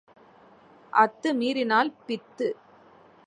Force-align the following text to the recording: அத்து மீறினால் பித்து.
அத்து 0.93 1.29
மீறினால் 1.33 1.91
பித்து. 2.07 2.47